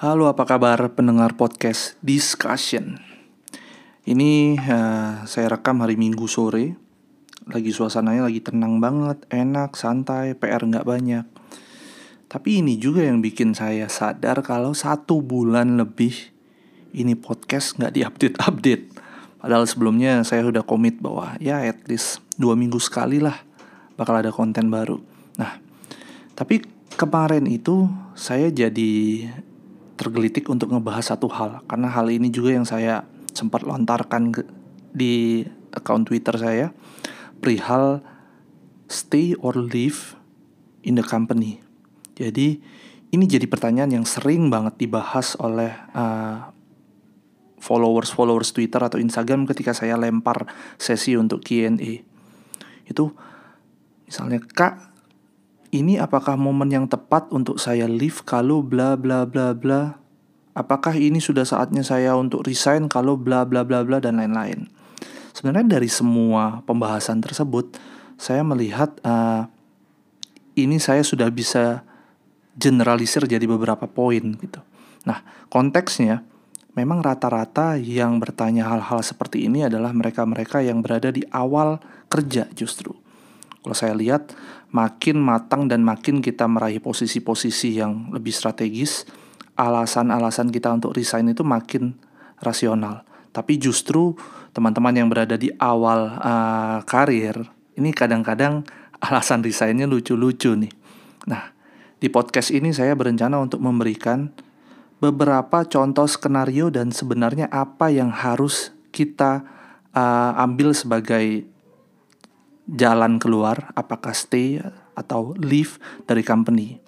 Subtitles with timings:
[0.00, 2.96] Halo, apa kabar pendengar podcast Discussion?
[4.08, 6.72] Ini uh, saya rekam hari Minggu sore.
[7.44, 11.28] Lagi suasananya lagi tenang banget, enak, santai, PR nggak banyak.
[12.32, 16.32] Tapi ini juga yang bikin saya sadar kalau satu bulan lebih
[16.96, 18.84] ini podcast nggak diupdate-update.
[19.36, 23.36] Padahal sebelumnya saya sudah komit bahwa ya at least dua minggu sekali lah
[24.00, 24.96] bakal ada konten baru.
[25.36, 25.60] Nah,
[26.32, 26.64] tapi
[26.96, 27.84] kemarin itu
[28.16, 29.28] saya jadi
[30.00, 33.04] tergelitik untuk ngebahas satu hal karena hal ini juga yang saya
[33.36, 34.42] sempat lontarkan ke,
[34.96, 35.44] di
[35.76, 36.72] akun Twitter saya
[37.44, 38.00] perihal
[38.88, 40.16] stay or leave
[40.82, 41.60] in the company.
[42.16, 42.58] Jadi
[43.12, 46.48] ini jadi pertanyaan yang sering banget dibahas oleh uh,
[47.60, 50.48] followers followers Twitter atau Instagram ketika saya lempar
[50.80, 52.02] sesi untuk Q&A.
[52.88, 53.12] Itu
[54.08, 54.89] misalnya kak
[55.70, 60.02] ini apakah momen yang tepat untuk saya leave kalau bla bla bla bla?
[60.50, 64.66] Apakah ini sudah saatnya saya untuk resign kalau bla bla bla bla dan lain-lain?
[65.30, 67.78] Sebenarnya dari semua pembahasan tersebut,
[68.18, 69.46] saya melihat uh,
[70.58, 71.86] ini saya sudah bisa
[72.58, 74.60] generalisir jadi beberapa poin gitu.
[75.06, 76.26] Nah, konteksnya
[76.74, 81.78] memang rata-rata yang bertanya hal-hal seperti ini adalah mereka-mereka yang berada di awal
[82.10, 82.92] kerja justru.
[83.60, 84.32] Kalau saya lihat
[84.72, 89.04] makin matang dan makin kita meraih posisi-posisi yang lebih strategis,
[89.58, 91.92] alasan-alasan kita untuk resign itu makin
[92.40, 93.04] rasional.
[93.30, 94.16] Tapi justru
[94.56, 97.36] teman-teman yang berada di awal uh, karir,
[97.76, 98.64] ini kadang-kadang
[99.06, 100.72] alasan resignnya lucu-lucu nih.
[101.28, 101.52] Nah,
[102.00, 104.32] di podcast ini saya berencana untuk memberikan
[105.04, 109.44] beberapa contoh skenario dan sebenarnya apa yang harus kita
[109.92, 111.44] uh, ambil sebagai
[112.70, 114.62] jalan keluar, apakah stay
[114.94, 116.78] atau leave dari company.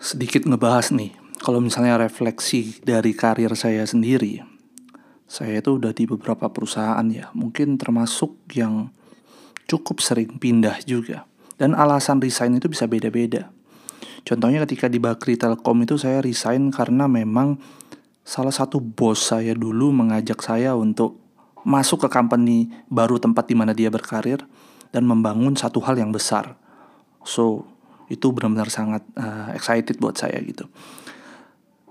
[0.00, 1.12] Sedikit ngebahas nih,
[1.44, 4.40] kalau misalnya refleksi dari karir saya sendiri,
[5.28, 8.88] saya itu udah di beberapa perusahaan ya, mungkin termasuk yang
[9.68, 11.28] cukup sering pindah juga.
[11.56, 13.48] Dan alasan resign itu bisa beda-beda.
[14.26, 17.56] Contohnya ketika di Bakri Telkom itu saya resign karena memang
[18.26, 21.22] salah satu bos saya dulu mengajak saya untuk
[21.62, 24.42] masuk ke company baru tempat di mana dia berkarir
[24.90, 26.58] dan membangun satu hal yang besar.
[27.26, 27.66] So,
[28.06, 30.70] itu benar-benar sangat uh, excited buat saya gitu.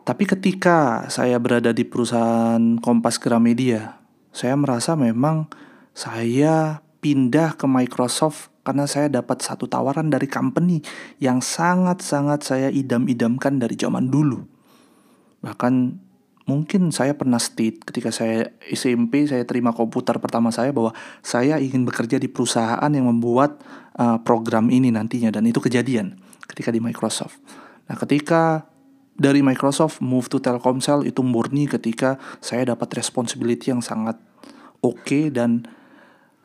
[0.05, 3.97] Tapi ketika saya berada di perusahaan Kompas Gramedia,
[4.29, 5.49] saya merasa memang
[5.97, 10.81] saya pindah ke Microsoft karena saya dapat satu tawaran dari company
[11.17, 14.45] yang sangat-sangat saya idam-idamkan dari zaman dulu.
[15.41, 15.73] Bahkan
[16.45, 20.93] mungkin saya pernah state ketika saya SMP saya terima komputer pertama saya bahwa
[21.25, 23.65] saya ingin bekerja di perusahaan yang membuat
[23.97, 27.41] uh, program ini nantinya dan itu kejadian ketika di Microsoft.
[27.89, 28.69] Nah, ketika
[29.17, 34.21] dari Microsoft move to Telkomsel itu murni ketika saya dapat responsibility yang sangat
[34.85, 35.65] oke okay dan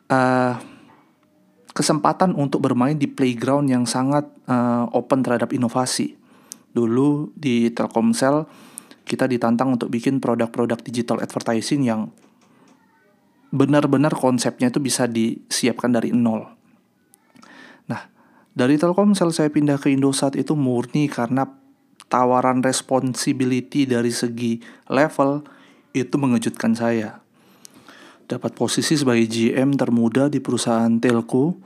[0.09, 0.57] uh,
[1.71, 6.17] kesempatan untuk bermain di playground yang sangat uh, open terhadap inovasi.
[6.71, 8.47] Dulu di Telkomsel
[9.05, 12.13] kita ditantang untuk bikin produk-produk digital advertising yang
[13.51, 16.47] benar-benar konsepnya itu bisa disiapkan dari nol.
[17.91, 18.07] Nah,
[18.55, 21.43] dari Telkomsel saya pindah ke Indosat itu murni karena
[22.07, 25.43] tawaran responsibility dari segi level
[25.91, 27.19] itu mengejutkan saya.
[28.31, 31.59] Dapat posisi sebagai GM termuda di perusahaan telco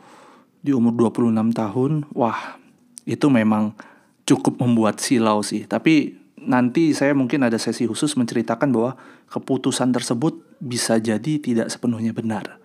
[0.66, 2.58] di umur 26 tahun, wah,
[3.06, 3.78] itu memang
[4.26, 5.70] cukup membuat silau sih.
[5.70, 8.96] Tapi nanti saya mungkin ada sesi khusus menceritakan bahwa
[9.30, 12.62] keputusan tersebut bisa jadi tidak sepenuhnya benar.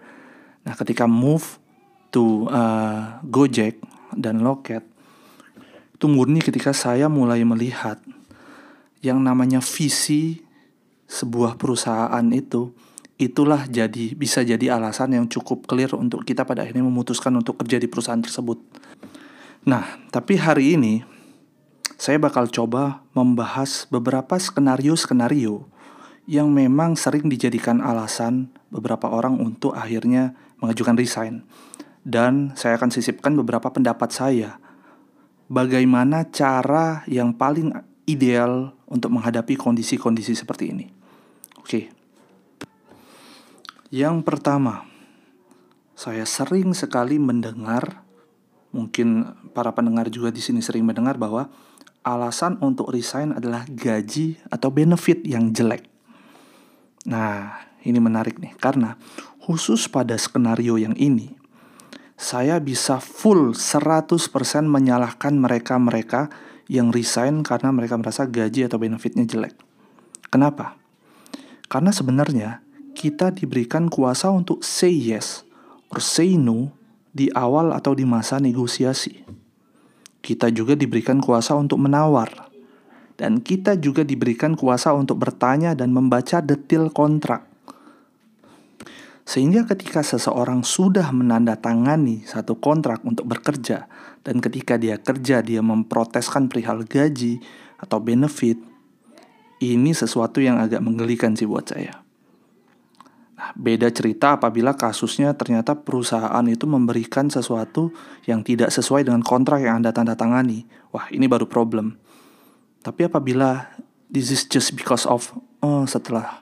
[0.63, 1.59] Nah, ketika move
[2.13, 3.81] to uh, Gojek
[4.15, 4.85] dan Loket
[6.01, 8.01] itu murni ketika saya mulai melihat
[9.05, 10.41] yang namanya visi
[11.05, 12.73] sebuah perusahaan itu
[13.21, 17.77] itulah jadi bisa jadi alasan yang cukup clear untuk kita pada akhirnya memutuskan untuk kerja
[17.77, 18.57] di perusahaan tersebut.
[19.69, 21.05] Nah, tapi hari ini
[22.01, 25.69] saya bakal coba membahas beberapa skenario-skenario
[26.25, 30.33] yang memang sering dijadikan alasan beberapa orang untuk akhirnya
[30.65, 31.45] mengajukan resign.
[32.01, 34.57] Dan saya akan sisipkan beberapa pendapat saya
[35.53, 37.69] bagaimana cara yang paling
[38.09, 40.89] ideal untuk menghadapi kondisi-kondisi seperti ini.
[41.61, 41.93] Oke.
[43.93, 44.89] Yang pertama,
[45.93, 48.09] saya sering sekali mendengar
[48.73, 51.53] mungkin para pendengar juga di sini sering mendengar bahwa
[52.03, 55.85] alasan untuk resign adalah gaji atau benefit yang jelek.
[57.09, 58.97] Nah, ini menarik nih karena
[59.41, 61.41] khusus pada skenario yang ini
[62.21, 64.13] saya bisa full 100%
[64.69, 66.29] menyalahkan mereka-mereka
[66.69, 69.57] yang resign karena mereka merasa gaji atau benefitnya jelek.
[70.29, 70.77] Kenapa?
[71.73, 72.61] Karena sebenarnya
[72.93, 75.49] kita diberikan kuasa untuk say yes
[75.89, 76.77] or say no
[77.11, 79.25] di awal atau di masa negosiasi.
[80.21, 82.53] Kita juga diberikan kuasa untuk menawar.
[83.21, 87.45] Dan kita juga diberikan kuasa untuk bertanya dan membaca detail kontrak.
[89.29, 93.87] Sehingga ketika seseorang sudah menandatangani satu kontrak untuk bekerja
[94.27, 97.39] dan ketika dia kerja dia memproteskan perihal gaji
[97.79, 98.59] atau benefit,
[99.63, 102.10] ini sesuatu yang agak menggelikan sih buat saya.
[103.61, 107.93] Beda cerita apabila kasusnya ternyata perusahaan itu memberikan sesuatu
[108.25, 110.65] yang tidak sesuai dengan kontrak yang Anda tanda tangani.
[110.97, 112.01] Wah, ini baru problem.
[112.81, 113.69] Tapi apabila
[114.09, 116.41] this is just because of oh, setelah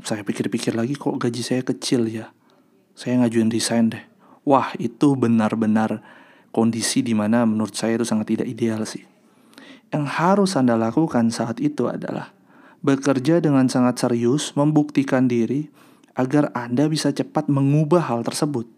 [0.00, 2.32] saya pikir-pikir lagi kok gaji saya kecil ya.
[2.96, 4.00] Saya ngajuin desain deh.
[4.48, 6.00] Wah, itu benar-benar
[6.56, 9.04] kondisi di mana menurut saya itu sangat tidak ideal sih.
[9.92, 12.32] Yang harus Anda lakukan saat itu adalah
[12.80, 15.68] bekerja dengan sangat serius, membuktikan diri,
[16.14, 18.70] agar Anda bisa cepat mengubah hal tersebut.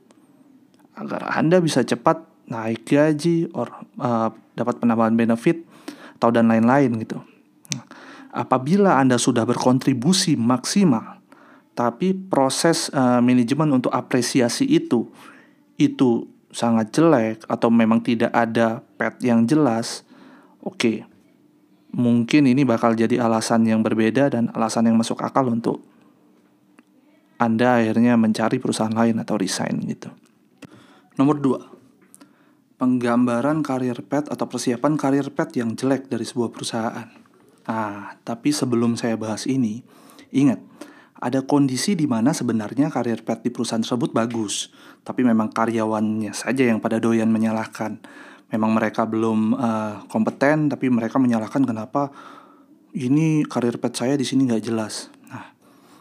[0.97, 3.69] Agar Anda bisa cepat naik gaji or
[4.01, 5.67] uh, dapat penambahan benefit
[6.17, 7.21] atau dan lain-lain gitu.
[8.33, 11.21] Apabila Anda sudah berkontribusi maksimal,
[11.77, 15.13] tapi proses uh, manajemen untuk apresiasi itu
[15.77, 20.09] itu sangat jelek atau memang tidak ada pet yang jelas,
[20.65, 20.81] oke.
[20.81, 20.97] Okay,
[21.93, 25.85] mungkin ini bakal jadi alasan yang berbeda dan alasan yang masuk akal untuk
[27.37, 30.09] anda akhirnya mencari perusahaan lain atau resign gitu.
[31.17, 31.61] Nomor dua,
[32.77, 37.09] penggambaran karir pet atau persiapan karir pet yang jelek dari sebuah perusahaan.
[37.67, 39.81] Nah, tapi sebelum saya bahas ini,
[40.31, 40.61] ingat,
[41.17, 44.69] ada kondisi di mana sebenarnya karir pet di perusahaan tersebut bagus,
[45.01, 48.01] tapi memang karyawannya saja yang pada doyan menyalahkan.
[48.53, 52.13] Memang mereka belum uh, kompeten, tapi mereka menyalahkan kenapa
[52.97, 55.09] ini karir pet saya di sini nggak jelas.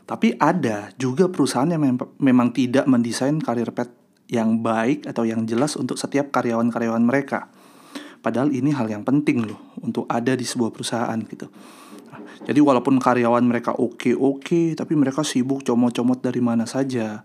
[0.06, 3.90] Tapi ada juga perusahaan yang mem memang tidak mendesain karir pet
[4.30, 7.50] yang baik atau yang jelas untuk setiap karyawan-karyawan mereka.
[8.22, 11.46] Padahal ini hal yang penting loh untuk ada di sebuah perusahaan gitu.
[12.10, 17.22] Nah, jadi walaupun karyawan mereka oke-oke, tapi mereka sibuk comot-comot dari mana saja.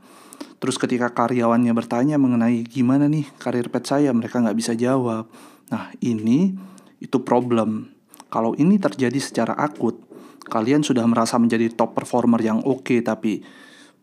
[0.61, 5.25] Terus ketika karyawannya bertanya mengenai gimana nih karir pet saya, mereka nggak bisa jawab.
[5.73, 6.53] Nah ini
[7.01, 7.89] itu problem.
[8.29, 9.97] Kalau ini terjadi secara akut,
[10.47, 13.45] kalian sudah merasa menjadi top performer yang oke okay, tapi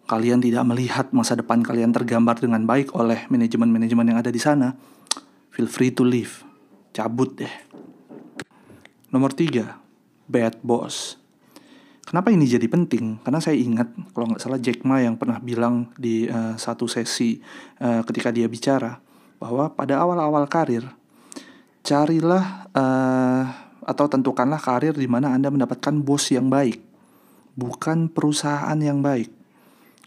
[0.07, 4.73] kalian tidak melihat masa depan kalian tergambar dengan baik oleh manajemen-manajemen yang ada di sana,
[5.51, 6.47] feel free to leave.
[6.95, 7.51] Cabut deh.
[9.11, 9.77] Nomor tiga,
[10.25, 11.19] bad boss.
[12.07, 13.19] Kenapa ini jadi penting?
[13.19, 17.35] Karena saya ingat kalau nggak salah Jack Ma yang pernah bilang di uh, satu sesi
[17.83, 19.03] uh, ketika dia bicara
[19.43, 20.87] bahwa pada awal-awal karir
[21.83, 26.83] carilah uh, atau tentukanlah karir di mana Anda mendapatkan bos yang baik,
[27.55, 29.31] bukan perusahaan yang baik.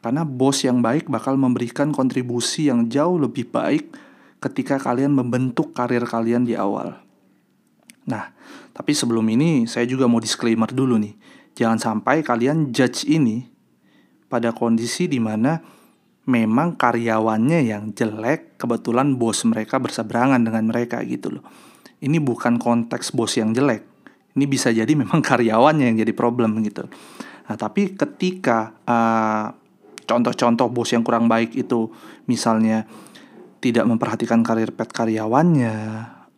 [0.05, 3.97] Karena bos yang baik bakal memberikan kontribusi yang jauh lebih baik
[4.41, 7.01] ketika kalian membentuk karir kalian di awal.
[8.05, 8.33] Nah,
[8.77, 11.17] tapi sebelum ini saya juga mau disclaimer dulu nih.
[11.57, 13.45] Jangan sampai kalian judge ini
[14.29, 15.61] pada kondisi di mana
[16.25, 21.45] memang karyawannya yang jelek, kebetulan bos mereka berseberangan dengan mereka gitu loh
[22.01, 23.85] ini bukan konteks bos yang jelek.
[24.37, 26.89] Ini bisa jadi memang karyawannya yang jadi problem gitu.
[27.49, 28.75] Nah, tapi ketika
[30.07, 31.87] contoh contoh-contoh bos yang kurang baik itu
[32.27, 32.83] misalnya
[33.63, 35.77] tidak memperhatikan karir pet karyawannya,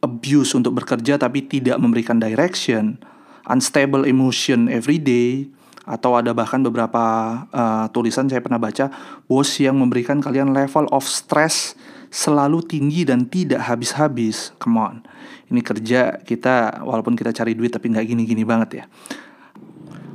[0.03, 2.99] abuse untuk bekerja tapi tidak memberikan direction,
[3.47, 5.47] unstable emotion every day,
[5.87, 7.03] atau ada bahkan beberapa
[7.51, 8.91] uh, tulisan saya pernah baca
[9.27, 11.75] bos yang memberikan kalian level of stress
[12.13, 14.53] selalu tinggi dan tidak habis-habis.
[14.61, 14.97] Come on.
[15.49, 18.85] Ini kerja kita walaupun kita cari duit tapi nggak gini-gini banget ya.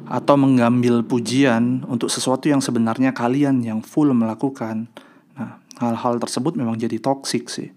[0.07, 4.87] Atau mengambil pujian untuk sesuatu yang sebenarnya kalian yang full melakukan.
[5.35, 7.73] Nah, hal-hal tersebut memang jadi toxic sih.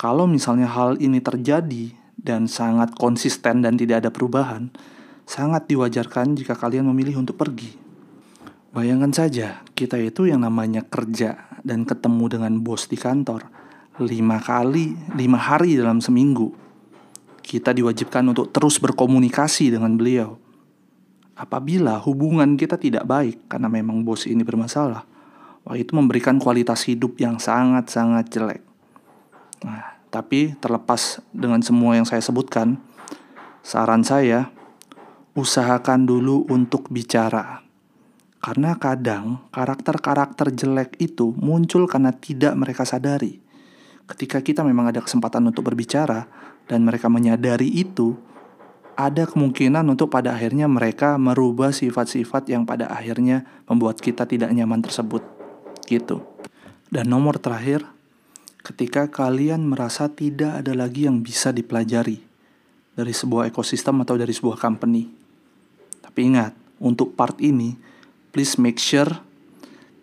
[0.00, 4.72] Kalau misalnya hal ini terjadi dan sangat konsisten dan tidak ada perubahan,
[5.28, 7.76] sangat diwajarkan jika kalian memilih untuk pergi.
[8.72, 13.58] Bayangkan saja, kita itu yang namanya kerja dan ketemu dengan bos di kantor
[13.98, 16.54] lima kali, lima hari dalam seminggu.
[17.42, 20.38] Kita diwajibkan untuk terus berkomunikasi dengan beliau.
[21.38, 25.06] Apabila hubungan kita tidak baik karena memang bos ini bermasalah,
[25.66, 28.62] wah itu memberikan kualitas hidup yang sangat-sangat jelek.
[29.62, 32.78] Nah, tapi terlepas dengan semua yang saya sebutkan,
[33.62, 34.50] saran saya
[35.38, 37.67] usahakan dulu untuk bicara
[38.38, 43.42] karena kadang karakter-karakter jelek itu muncul karena tidak mereka sadari.
[44.08, 46.24] ketika kita memang ada kesempatan untuk berbicara
[46.64, 48.16] dan mereka menyadari itu,
[48.96, 54.80] ada kemungkinan untuk pada akhirnya mereka merubah sifat-sifat yang pada akhirnya membuat kita tidak nyaman
[54.80, 55.20] tersebut.
[55.84, 56.24] Gitu.
[56.88, 57.84] Dan nomor terakhir,
[58.64, 62.18] ketika kalian merasa tidak ada lagi yang bisa dipelajari
[62.98, 65.06] dari sebuah ekosistem atau dari sebuah company.
[66.02, 66.50] Tapi ingat,
[66.82, 67.78] untuk part ini,
[68.32, 69.08] please make sure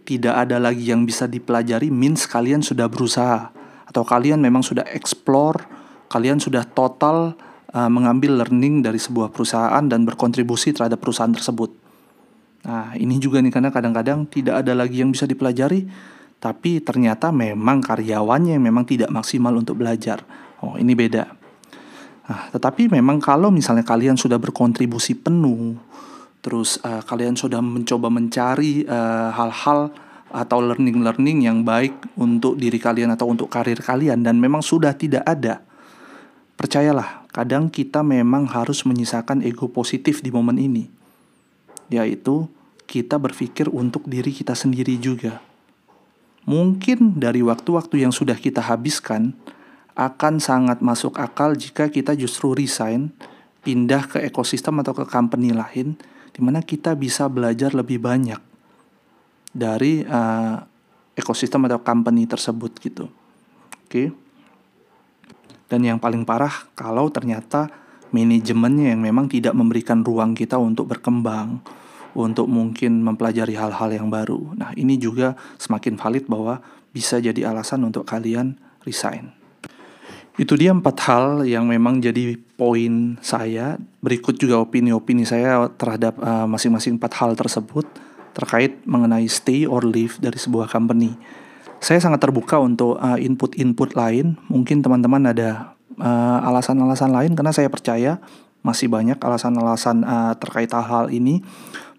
[0.06, 3.50] tidak ada lagi yang bisa dipelajari means kalian sudah berusaha
[3.90, 5.66] atau kalian memang sudah explore,
[6.12, 7.34] kalian sudah total
[7.74, 11.74] uh, mengambil learning dari sebuah perusahaan dan berkontribusi terhadap perusahaan tersebut.
[12.66, 15.86] Nah, ini juga nih karena kadang-kadang tidak ada lagi yang bisa dipelajari,
[16.42, 20.22] tapi ternyata memang karyawannya memang tidak maksimal untuk belajar.
[20.62, 21.30] Oh, ini beda.
[22.26, 25.78] Nah, tetapi memang kalau misalnya kalian sudah berkontribusi penuh,
[26.46, 32.78] terus uh, kalian sudah mencoba mencari eh, hal-hal uh, atau learning-learning yang baik untuk diri
[32.78, 35.66] kalian atau untuk karir kalian dan memang sudah tidak ada.
[36.54, 40.86] Percayalah, kadang kita memang harus menyisakan ego positif di momen ini.
[41.90, 42.46] Yaitu
[42.86, 45.42] kita berpikir untuk diri kita sendiri juga.
[46.46, 49.34] Mungkin dari waktu-waktu yang sudah kita habiskan
[49.98, 53.10] akan sangat masuk akal jika kita justru resign,
[53.66, 55.98] pindah ke ekosistem atau ke company lain
[56.36, 58.44] di mana kita bisa belajar lebih banyak
[59.56, 60.60] dari uh,
[61.16, 63.08] ekosistem atau company tersebut gitu.
[63.88, 63.88] Oke.
[63.88, 64.08] Okay?
[65.72, 67.72] Dan yang paling parah kalau ternyata
[68.12, 71.64] manajemennya yang memang tidak memberikan ruang kita untuk berkembang,
[72.14, 74.54] untuk mungkin mempelajari hal-hal yang baru.
[74.60, 76.60] Nah, ini juga semakin valid bahwa
[76.92, 79.45] bisa jadi alasan untuk kalian resign.
[80.36, 83.80] Itu dia empat hal yang memang jadi poin saya.
[84.04, 87.88] Berikut juga opini-opini saya terhadap uh, masing-masing empat hal tersebut
[88.36, 91.16] terkait mengenai stay or leave dari sebuah company.
[91.80, 94.36] Saya sangat terbuka untuk uh, input-input lain.
[94.52, 98.20] Mungkin teman-teman ada uh, alasan-alasan lain karena saya percaya
[98.60, 101.40] masih banyak alasan-alasan uh, terkait hal-hal ini.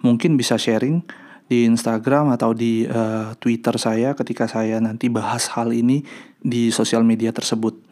[0.05, 1.01] Mungkin bisa sharing
[1.47, 6.03] di Instagram atau di uh, Twitter saya ketika saya nanti bahas hal ini
[6.43, 7.86] di sosial media tersebut.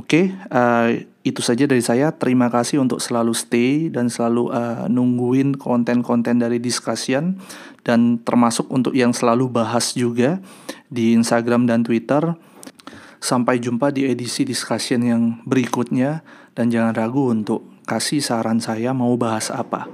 [0.00, 2.08] Oke, okay, uh, eh, itu saja dari saya.
[2.08, 7.36] Terima kasih untuk selalu stay dan selalu uh, nungguin konten-konten dari discussion
[7.84, 10.40] dan termasuk untuk yang selalu bahas juga
[10.88, 12.32] di Instagram dan Twitter.
[13.20, 16.24] Sampai jumpa di edisi discussion yang berikutnya
[16.56, 19.84] dan jangan ragu untuk kasih saran saya mau bahas apa.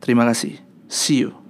[0.00, 0.56] Terima kasih.
[0.88, 1.41] See you.